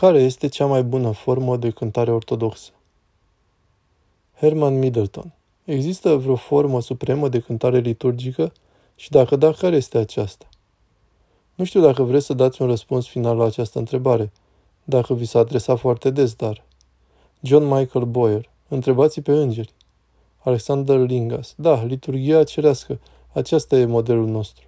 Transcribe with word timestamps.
Care 0.00 0.22
este 0.22 0.46
cea 0.46 0.66
mai 0.66 0.82
bună 0.82 1.10
formă 1.10 1.56
de 1.56 1.70
cântare 1.70 2.12
ortodoxă? 2.12 2.70
Herman 4.36 4.78
Middleton. 4.78 5.32
Există 5.64 6.16
vreo 6.16 6.36
formă 6.36 6.80
supremă 6.80 7.28
de 7.28 7.40
cântare 7.40 7.78
liturgică? 7.78 8.52
Și 8.94 9.10
dacă 9.10 9.36
da, 9.36 9.52
care 9.52 9.76
este 9.76 9.98
aceasta? 9.98 10.48
Nu 11.54 11.64
știu 11.64 11.80
dacă 11.80 12.02
vreți 12.02 12.26
să 12.26 12.34
dați 12.34 12.62
un 12.62 12.68
răspuns 12.68 13.06
final 13.06 13.36
la 13.36 13.44
această 13.44 13.78
întrebare, 13.78 14.32
dacă 14.84 15.14
vi 15.14 15.24
s-a 15.24 15.38
adresat 15.38 15.78
foarte 15.78 16.10
des, 16.10 16.34
dar... 16.34 16.64
John 17.40 17.64
Michael 17.64 18.04
Boyer. 18.04 18.48
Întrebați 18.68 19.20
pe 19.20 19.32
îngeri. 19.32 19.74
Alexander 20.38 20.98
Lingas. 20.98 21.54
Da, 21.56 21.82
liturgia 21.82 22.44
cerească. 22.44 23.00
Aceasta 23.32 23.76
e 23.76 23.84
modelul 23.84 24.28
nostru. 24.28 24.64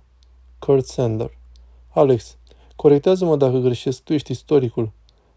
Kurt 0.59 0.87
Sander. 0.87 1.31
Alex, 1.89 2.37
corectează-mă 2.77 3.37
dacă 3.37 3.59
greșesc, 3.59 4.03
tu 4.03 4.13
ești 4.13 4.31
istoricul. 4.31 4.91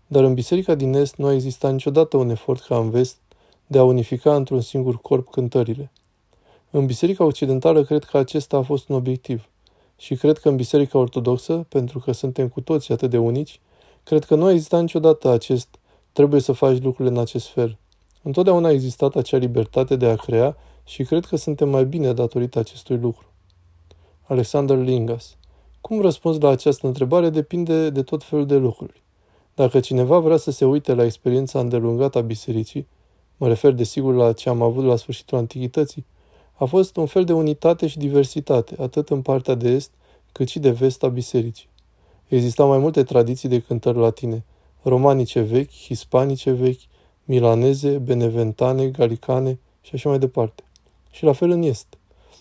Dar 0.07 0.23
în 0.23 0.33
biserica 0.33 0.75
din 0.75 0.93
Est 0.93 1.15
nu 1.15 1.25
a 1.25 1.33
existat 1.33 1.71
niciodată 1.71 2.17
un 2.17 2.29
efort 2.29 2.61
ca 2.61 2.77
în 2.77 2.89
Vest 2.89 3.17
de 3.67 3.77
a 3.77 3.83
unifica 3.83 4.35
într-un 4.35 4.61
singur 4.61 5.01
corp 5.01 5.29
cântările. 5.29 5.91
În 6.69 6.85
Biserica 6.85 7.23
Occidentală 7.23 7.83
cred 7.83 8.03
că 8.03 8.17
acesta 8.17 8.57
a 8.57 8.61
fost 8.61 8.89
un 8.89 8.95
obiectiv. 8.95 9.49
Și 9.97 10.15
cred 10.15 10.37
că 10.37 10.49
în 10.49 10.55
Biserica 10.55 10.97
Ortodoxă, 10.97 11.65
pentru 11.69 11.99
că 11.99 12.11
suntem 12.11 12.47
cu 12.47 12.61
toții 12.61 12.93
atât 12.93 13.09
de 13.09 13.17
unici, 13.17 13.59
cred 14.03 14.23
că 14.23 14.35
nu 14.35 14.45
a 14.45 14.51
existat 14.51 14.81
niciodată 14.81 15.29
acest 15.29 15.67
trebuie 16.11 16.41
să 16.41 16.51
faci 16.51 16.81
lucrurile 16.81 17.15
în 17.15 17.21
acest 17.21 17.47
fel. 17.47 17.77
Întotdeauna 18.21 18.67
a 18.67 18.71
existat 18.71 19.15
acea 19.15 19.37
libertate 19.37 19.95
de 19.95 20.05
a 20.05 20.15
crea 20.15 20.57
și 20.85 21.03
cred 21.03 21.25
că 21.25 21.35
suntem 21.35 21.69
mai 21.69 21.85
bine 21.85 22.13
datorită 22.13 22.59
acestui 22.59 22.97
lucru. 22.97 23.25
Alexander 24.21 24.77
Lingas 24.77 25.37
Cum 25.81 26.01
răspunzi 26.01 26.39
la 26.39 26.49
această 26.49 26.87
întrebare 26.87 27.29
depinde 27.29 27.89
de 27.89 28.03
tot 28.03 28.23
felul 28.23 28.45
de 28.45 28.55
lucruri. 28.55 29.03
Dacă 29.55 29.79
cineva 29.79 30.19
vrea 30.19 30.37
să 30.37 30.51
se 30.51 30.65
uite 30.65 30.93
la 30.93 31.03
experiența 31.03 31.59
îndelungată 31.59 32.17
a 32.17 32.21
bisericii, 32.21 32.87
mă 33.37 33.47
refer 33.47 33.71
desigur 33.71 34.13
la 34.13 34.33
ce 34.33 34.49
am 34.49 34.61
avut 34.61 34.85
la 34.85 34.95
sfârșitul 34.95 35.37
antichității, 35.37 36.05
a 36.53 36.65
fost 36.65 36.95
un 36.95 37.05
fel 37.05 37.23
de 37.23 37.33
unitate 37.33 37.87
și 37.87 37.97
diversitate, 37.97 38.75
atât 38.79 39.09
în 39.09 39.21
partea 39.21 39.55
de 39.55 39.69
est, 39.69 39.91
cât 40.31 40.47
și 40.47 40.59
de 40.59 40.69
vest 40.69 41.03
a 41.03 41.07
bisericii. 41.07 41.69
Existau 42.27 42.67
mai 42.67 42.77
multe 42.77 43.03
tradiții 43.03 43.49
de 43.49 43.59
cântări 43.59 43.97
latine, 43.97 44.45
romanice 44.81 45.39
vechi, 45.39 45.71
hispanice 45.71 46.51
vechi, 46.51 46.81
milaneze, 47.23 47.89
beneventane, 47.97 48.87
galicane 48.87 49.59
și 49.81 49.91
așa 49.93 50.09
mai 50.09 50.19
departe. 50.19 50.63
Și 51.11 51.23
la 51.23 51.33
fel 51.33 51.49
în 51.49 51.61
est. 51.61 51.97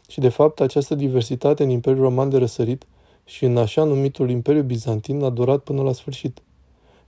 Și 0.09 0.21
de 0.21 0.29
fapt, 0.29 0.61
această 0.61 0.95
diversitate 0.95 1.63
în 1.63 1.71
Imperiul 1.71 2.03
Roman 2.03 2.29
de 2.29 2.37
răsărit 2.37 2.87
și 3.25 3.45
în 3.45 3.57
așa 3.57 3.85
numitul 3.85 4.31
Imperiu 4.31 4.63
Bizantin 4.63 5.23
a 5.23 5.31
durat 5.31 5.59
până 5.63 5.83
la 5.83 5.93
sfârșit. 5.93 6.43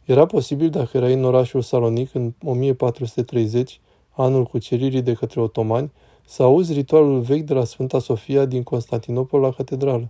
Era 0.06 0.26
posibil 0.26 0.70
dacă 0.70 0.96
erai 0.96 1.12
în 1.12 1.24
orașul 1.24 1.62
Salonic 1.62 2.14
în 2.14 2.32
1430, 2.44 3.80
anul 4.10 4.44
cuceririi 4.44 5.02
de 5.02 5.12
către 5.12 5.40
otomani, 5.40 5.92
să 6.24 6.42
auzi 6.42 6.72
ritualul 6.72 7.20
vechi 7.20 7.46
de 7.46 7.54
la 7.54 7.64
Sfânta 7.64 7.98
Sofia 7.98 8.44
din 8.44 8.62
Constantinopol 8.62 9.40
la 9.40 9.50
catedrală. 9.50 10.08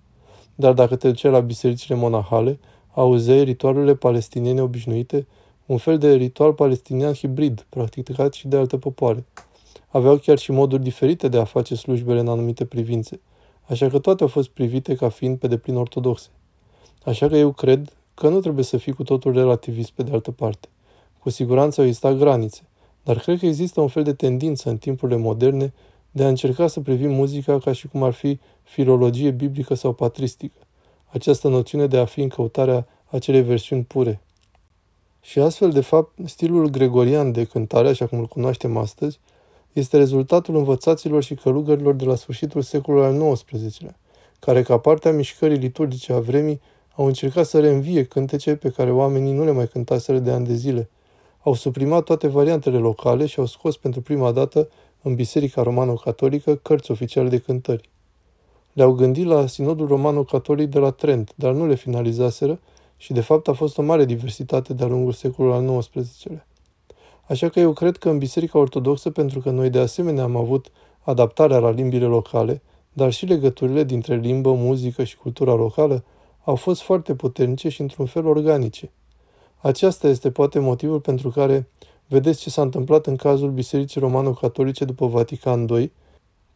Dar 0.54 0.72
dacă 0.72 0.96
te 0.96 1.08
duceai 1.08 1.32
la 1.32 1.40
bisericile 1.40 1.96
monahale, 1.96 2.58
auzeai 2.94 3.44
ritualurile 3.44 3.94
palestiniene 3.94 4.62
obișnuite, 4.62 5.26
un 5.66 5.76
fel 5.76 5.98
de 5.98 6.14
ritual 6.14 6.52
palestinian 6.52 7.12
hibrid, 7.12 7.66
practicat 7.68 8.32
și 8.32 8.48
de 8.48 8.56
alte 8.56 8.78
popoare. 8.78 9.24
Aveau 9.88 10.16
chiar 10.16 10.38
și 10.38 10.50
moduri 10.50 10.82
diferite 10.82 11.28
de 11.28 11.38
a 11.38 11.44
face 11.44 11.74
slujbele 11.74 12.20
în 12.20 12.28
anumite 12.28 12.64
privințe, 12.64 13.20
așa 13.66 13.88
că 13.88 13.98
toate 13.98 14.22
au 14.22 14.28
fost 14.28 14.48
privite 14.48 14.94
ca 14.94 15.08
fiind 15.08 15.38
pe 15.38 15.46
deplin 15.46 15.76
ortodoxe. 15.76 16.28
Așa 17.04 17.28
că 17.28 17.36
eu 17.36 17.52
cred 17.52 17.92
că 18.16 18.28
nu 18.28 18.40
trebuie 18.40 18.64
să 18.64 18.76
fii 18.76 18.92
cu 18.92 19.02
totul 19.02 19.32
relativist 19.32 19.90
pe 19.90 20.02
de 20.02 20.12
altă 20.12 20.30
parte. 20.30 20.68
Cu 21.18 21.30
siguranță 21.30 21.80
au 21.80 21.86
existat 21.86 22.16
granițe, 22.16 22.62
dar 23.02 23.18
cred 23.18 23.38
că 23.38 23.46
există 23.46 23.80
un 23.80 23.88
fel 23.88 24.02
de 24.02 24.12
tendință 24.12 24.68
în 24.68 24.76
timpurile 24.76 25.16
moderne 25.18 25.72
de 26.10 26.24
a 26.24 26.28
încerca 26.28 26.66
să 26.66 26.80
privim 26.80 27.10
muzica 27.10 27.58
ca 27.58 27.72
și 27.72 27.88
cum 27.88 28.02
ar 28.02 28.12
fi 28.12 28.38
filologie 28.62 29.30
biblică 29.30 29.74
sau 29.74 29.92
patristică. 29.92 30.58
Această 31.06 31.48
noțiune 31.48 31.86
de 31.86 31.98
a 31.98 32.04
fi 32.04 32.20
în 32.20 32.28
căutarea 32.28 32.86
acelei 33.06 33.42
versiuni 33.42 33.82
pure. 33.82 34.20
Și 35.20 35.38
astfel, 35.38 35.70
de 35.70 35.80
fapt, 35.80 36.18
stilul 36.24 36.68
gregorian 36.68 37.32
de 37.32 37.44
cântare, 37.44 37.88
așa 37.88 38.06
cum 38.06 38.18
îl 38.18 38.26
cunoaștem 38.26 38.76
astăzi, 38.76 39.20
este 39.72 39.96
rezultatul 39.96 40.56
învățaților 40.56 41.22
și 41.22 41.34
călugărilor 41.34 41.94
de 41.94 42.04
la 42.04 42.14
sfârșitul 42.14 42.62
secolului 42.62 43.06
al 43.06 43.32
XIX-lea, 43.32 43.98
care, 44.38 44.62
ca 44.62 44.78
parte 44.78 45.08
a 45.08 45.12
mișcării 45.12 45.56
liturgice 45.56 46.12
a 46.12 46.18
vremii, 46.18 46.60
au 46.96 47.06
încercat 47.06 47.46
să 47.46 47.60
reînvie 47.60 48.04
cântece 48.04 48.54
pe 48.54 48.68
care 48.68 48.92
oamenii 48.92 49.32
nu 49.32 49.44
le 49.44 49.50
mai 49.50 49.68
cântaseră 49.68 50.18
de 50.18 50.30
ani 50.30 50.46
de 50.46 50.54
zile. 50.54 50.88
Au 51.42 51.54
suprimat 51.54 52.04
toate 52.04 52.26
variantele 52.26 52.78
locale 52.78 53.26
și 53.26 53.38
au 53.38 53.46
scos 53.46 53.76
pentru 53.76 54.00
prima 54.00 54.32
dată 54.32 54.68
în 55.02 55.14
Biserica 55.14 55.62
Romano-Catolică 55.62 56.54
cărți 56.54 56.90
oficiale 56.90 57.28
de 57.28 57.38
cântări. 57.38 57.90
Le-au 58.72 58.92
gândit 58.92 59.26
la 59.26 59.46
Sinodul 59.46 59.86
Romano-Catolic 59.86 60.70
de 60.70 60.78
la 60.78 60.90
Trent, 60.90 61.32
dar 61.34 61.52
nu 61.52 61.66
le 61.66 61.74
finalizaseră 61.74 62.60
și 62.96 63.12
de 63.12 63.20
fapt 63.20 63.48
a 63.48 63.52
fost 63.52 63.78
o 63.78 63.82
mare 63.82 64.04
diversitate 64.04 64.74
de-a 64.74 64.86
lungul 64.86 65.12
secolului 65.12 65.68
al 65.68 65.78
XIX-lea. 65.78 66.46
Așa 67.26 67.48
că 67.48 67.60
eu 67.60 67.72
cred 67.72 67.96
că 67.96 68.08
în 68.08 68.18
Biserica 68.18 68.58
Ortodoxă, 68.58 69.10
pentru 69.10 69.40
că 69.40 69.50
noi 69.50 69.70
de 69.70 69.78
asemenea 69.78 70.22
am 70.22 70.36
avut 70.36 70.70
adaptarea 71.00 71.58
la 71.58 71.70
limbile 71.70 72.06
locale, 72.06 72.62
dar 72.92 73.12
și 73.12 73.26
legăturile 73.26 73.84
dintre 73.84 74.16
limbă, 74.16 74.52
muzică 74.52 75.04
și 75.04 75.16
cultura 75.16 75.54
locală, 75.54 76.04
au 76.46 76.54
fost 76.54 76.82
foarte 76.82 77.14
puternice 77.14 77.68
și 77.68 77.80
într-un 77.80 78.06
fel 78.06 78.26
organice. 78.26 78.90
Aceasta 79.56 80.08
este 80.08 80.30
poate 80.30 80.58
motivul 80.58 81.00
pentru 81.00 81.30
care 81.30 81.68
vedeți 82.06 82.40
ce 82.40 82.50
s-a 82.50 82.62
întâmplat 82.62 83.06
în 83.06 83.16
cazul 83.16 83.50
Bisericii 83.50 84.00
Romano-Catolice 84.00 84.84
după 84.84 85.06
Vatican 85.06 85.66
II, 85.68 85.92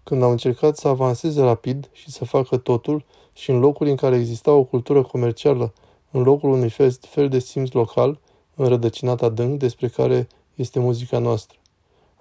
când 0.03 0.23
au 0.23 0.31
încercat 0.31 0.77
să 0.77 0.89
avanseze 0.89 1.43
rapid 1.43 1.89
și 1.93 2.11
să 2.11 2.25
facă 2.25 2.57
totul 2.57 3.05
și 3.33 3.51
în 3.51 3.59
locuri 3.59 3.91
în 3.91 3.97
care 3.97 4.17
exista 4.17 4.53
o 4.53 4.65
cultură 4.65 5.03
comercială, 5.03 5.73
în 6.11 6.23
locul 6.23 6.51
unui 6.51 6.71
fel, 6.71 6.93
fel 7.01 7.29
de 7.29 7.39
simț 7.39 7.71
local, 7.71 8.19
înrădăcinat 8.55 9.23
adânc, 9.23 9.59
despre 9.59 9.89
care 9.89 10.29
este 10.55 10.79
muzica 10.79 11.19
noastră. 11.19 11.59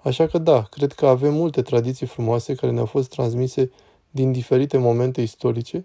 Așa 0.02 0.26
că 0.26 0.38
da, 0.38 0.62
cred 0.62 0.92
că 0.92 1.06
avem 1.06 1.34
multe 1.34 1.62
tradiții 1.62 2.06
frumoase 2.06 2.54
care 2.54 2.72
ne-au 2.72 2.86
fost 2.86 3.08
transmise 3.08 3.70
din 4.10 4.32
diferite 4.32 4.78
momente 4.78 5.20
istorice 5.20 5.84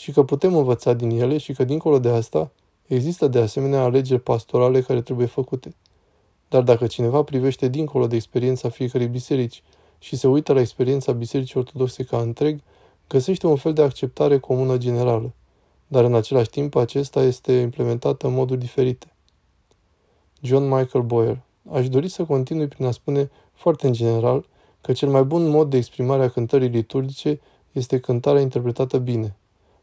și 0.00 0.12
că 0.12 0.22
putem 0.22 0.56
învăța 0.56 0.92
din 0.92 1.10
ele 1.10 1.38
și 1.38 1.52
că 1.52 1.64
dincolo 1.64 1.98
de 1.98 2.08
asta 2.08 2.50
există 2.86 3.26
de 3.28 3.38
asemenea 3.38 3.82
alegeri 3.82 4.20
pastorale 4.20 4.80
care 4.80 5.00
trebuie 5.00 5.26
făcute. 5.26 5.74
Dar 6.48 6.62
dacă 6.62 6.86
cineva 6.86 7.22
privește 7.22 7.68
dincolo 7.68 8.06
de 8.06 8.16
experiența 8.16 8.68
fiecărei 8.68 9.06
biserici 9.06 9.62
și 9.98 10.16
se 10.16 10.28
uită 10.28 10.52
la 10.52 10.60
experiența 10.60 11.12
Bisericii 11.12 11.58
Ortodoxe 11.58 12.04
ca 12.04 12.18
întreg, 12.18 12.60
găsește 13.08 13.46
un 13.46 13.56
fel 13.56 13.72
de 13.72 13.82
acceptare 13.82 14.38
comună 14.38 14.76
generală, 14.78 15.32
dar 15.86 16.04
în 16.04 16.14
același 16.14 16.50
timp 16.50 16.74
acesta 16.74 17.22
este 17.22 17.52
implementat 17.52 18.22
în 18.22 18.32
moduri 18.32 18.60
diferite. 18.60 19.14
John 20.40 20.62
Michael 20.62 21.04
Boyer 21.04 21.42
Aș 21.72 21.88
dori 21.88 22.08
să 22.08 22.24
continui 22.24 22.68
prin 22.68 22.86
a 22.86 22.90
spune, 22.90 23.30
foarte 23.52 23.86
în 23.86 23.92
general, 23.92 24.46
că 24.80 24.92
cel 24.92 25.08
mai 25.08 25.22
bun 25.22 25.48
mod 25.48 25.70
de 25.70 25.76
exprimare 25.76 26.22
a 26.22 26.28
cântării 26.28 26.68
liturgice 26.68 27.40
este 27.72 28.00
cântarea 28.00 28.40
interpretată 28.40 28.98
bine. 28.98 29.34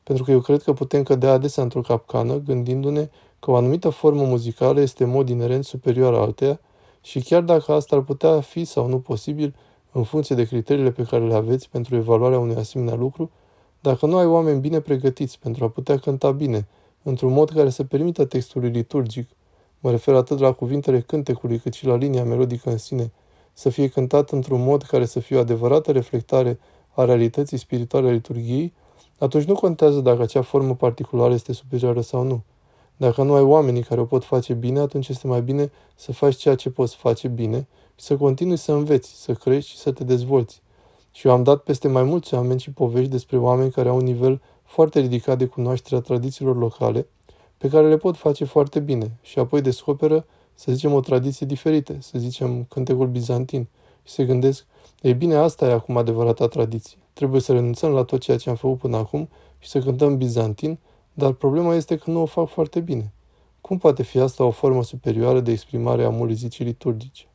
Pentru 0.07 0.25
că 0.25 0.31
eu 0.31 0.39
cred 0.39 0.63
că 0.63 0.73
putem 0.73 1.03
cădea 1.03 1.31
adesea 1.31 1.63
într-o 1.63 1.81
capcană, 1.81 2.35
gândindu-ne 2.37 3.09
că 3.39 3.51
o 3.51 3.55
anumită 3.55 3.89
formă 3.89 4.23
muzicală 4.23 4.79
este 4.79 5.03
în 5.03 5.09
mod 5.09 5.29
inerent 5.29 5.65
superior 5.65 6.13
alteia 6.13 6.59
și 7.01 7.19
chiar 7.19 7.41
dacă 7.41 7.71
asta 7.71 7.95
ar 7.95 8.01
putea 8.01 8.41
fi 8.41 8.65
sau 8.65 8.87
nu 8.87 8.99
posibil, 8.99 9.55
în 9.91 10.03
funcție 10.03 10.35
de 10.35 10.45
criteriile 10.45 10.91
pe 10.91 11.03
care 11.03 11.27
le 11.27 11.33
aveți 11.33 11.69
pentru 11.69 11.95
evaluarea 11.95 12.39
unui 12.39 12.55
asemenea 12.55 12.95
lucru, 12.95 13.31
dacă 13.81 14.05
nu 14.05 14.17
ai 14.17 14.25
oameni 14.25 14.59
bine 14.59 14.79
pregătiți 14.79 15.39
pentru 15.39 15.63
a 15.63 15.69
putea 15.69 15.97
cânta 15.97 16.31
bine, 16.31 16.67
într-un 17.03 17.33
mod 17.33 17.49
care 17.49 17.69
să 17.69 17.83
permită 17.83 18.25
textului 18.25 18.69
liturgic, 18.69 19.29
mă 19.79 19.91
refer 19.91 20.15
atât 20.15 20.39
la 20.39 20.51
cuvintele 20.51 21.01
cântecului 21.01 21.57
cât 21.57 21.73
și 21.73 21.85
la 21.85 21.95
linia 21.95 22.23
melodică 22.23 22.69
în 22.69 22.77
sine, 22.77 23.11
să 23.53 23.69
fie 23.69 23.87
cântat 23.87 24.29
într-un 24.29 24.63
mod 24.63 24.83
care 24.83 25.05
să 25.05 25.19
fie 25.19 25.37
o 25.37 25.39
adevărată 25.39 25.91
reflectare 25.91 26.59
a 26.93 27.05
realității 27.05 27.57
spirituale 27.57 28.07
a 28.07 28.11
liturgiei, 28.11 28.73
atunci 29.17 29.43
nu 29.43 29.53
contează 29.53 29.99
dacă 29.99 30.21
acea 30.21 30.41
formă 30.41 30.75
particulară 30.75 31.33
este 31.33 31.53
superioară 31.53 32.01
sau 32.01 32.23
nu. 32.23 32.41
Dacă 32.97 33.23
nu 33.23 33.33
ai 33.33 33.41
oamenii 33.41 33.83
care 33.83 34.01
o 34.01 34.05
pot 34.05 34.23
face 34.23 34.53
bine, 34.53 34.79
atunci 34.79 35.07
este 35.07 35.27
mai 35.27 35.41
bine 35.41 35.71
să 35.95 36.11
faci 36.11 36.35
ceea 36.35 36.55
ce 36.55 36.69
poți 36.69 36.95
face 36.95 37.27
bine 37.27 37.67
și 37.95 38.05
să 38.05 38.17
continui 38.17 38.57
să 38.57 38.71
înveți, 38.71 39.21
să 39.21 39.33
crești 39.33 39.69
și 39.69 39.77
să 39.77 39.91
te 39.91 40.03
dezvolți. 40.03 40.61
Și 41.11 41.27
eu 41.27 41.33
am 41.33 41.43
dat 41.43 41.63
peste 41.63 41.87
mai 41.87 42.03
mulți 42.03 42.33
oameni 42.33 42.59
și 42.59 42.71
povești 42.71 43.11
despre 43.11 43.37
oameni 43.37 43.71
care 43.71 43.89
au 43.89 43.95
un 43.95 44.03
nivel 44.03 44.41
foarte 44.63 44.99
ridicat 44.99 45.37
de 45.37 45.45
cunoaștere 45.45 45.95
a 45.95 45.99
tradițiilor 45.99 46.57
locale, 46.57 47.07
pe 47.57 47.69
care 47.69 47.87
le 47.87 47.97
pot 47.97 48.17
face 48.17 48.45
foarte 48.45 48.79
bine 48.79 49.17
și 49.21 49.39
apoi 49.39 49.61
descoperă, 49.61 50.25
să 50.53 50.71
zicem, 50.71 50.93
o 50.93 50.99
tradiție 50.99 51.45
diferită, 51.45 51.95
să 51.99 52.19
zicem 52.19 52.63
cântecul 52.63 53.07
bizantin 53.07 53.67
și 54.03 54.13
se 54.13 54.25
gândesc, 54.25 54.65
ei 55.01 55.13
bine, 55.13 55.35
asta 55.35 55.65
e 55.67 55.71
acum 55.71 55.97
adevărata 55.97 56.47
tradiție. 56.47 56.97
Trebuie 57.17 57.41
să 57.41 57.51
renunțăm 57.51 57.91
la 57.91 58.03
tot 58.03 58.19
ceea 58.19 58.37
ce 58.37 58.49
am 58.49 58.55
făcut 58.55 58.77
până 58.77 58.97
acum 58.97 59.29
și 59.59 59.69
să 59.69 59.79
cântăm 59.79 60.17
bizantin, 60.17 60.79
dar 61.13 61.31
problema 61.31 61.75
este 61.75 61.97
că 61.97 62.11
nu 62.11 62.21
o 62.21 62.25
fac 62.25 62.47
foarte 62.47 62.79
bine. 62.79 63.13
Cum 63.61 63.77
poate 63.77 64.03
fi 64.03 64.19
asta 64.19 64.43
o 64.43 64.51
formă 64.51 64.83
superioară 64.83 65.39
de 65.39 65.51
exprimare 65.51 66.03
a 66.03 66.09
muzicii 66.09 66.65
liturgice? 66.65 67.26